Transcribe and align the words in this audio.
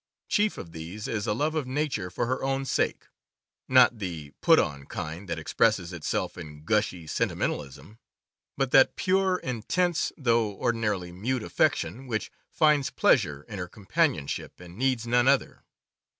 Chief 0.27 0.57
of 0.57 0.71
these 0.71 1.07
is 1.07 1.27
a 1.27 1.33
love 1.35 1.53
of 1.53 1.67
nature 1.67 2.09
for 2.09 2.25
her 2.25 2.43
own 2.43 2.65
sake— 2.65 3.05
not 3.77 3.99
the 3.99 4.31
"put 4.41 4.57
on" 4.57 4.87
kind 4.87 5.29
that 5.29 5.37
expresses 5.37 5.93
itself 5.93 6.39
in 6.39 6.63
gushy 6.65 7.05
sentimentalism, 7.05 7.99
but 8.57 8.71
that 8.71 8.95
pure, 8.95 9.37
intense, 9.37 10.11
though 10.17 10.53
ordinarily 10.55 11.11
mute 11.11 11.43
affection 11.43 12.07
which 12.07 12.31
finds 12.49 12.89
pleasure 12.89 13.43
in 13.43 13.59
her 13.59 13.67
companionship 13.67 14.59
and 14.59 14.75
needs 14.75 15.05
none 15.05 15.27
other. 15.27 15.61